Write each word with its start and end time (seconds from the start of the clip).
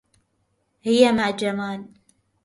هي 0.81 1.11
مع 1.11 1.29
جمال. 1.29 1.85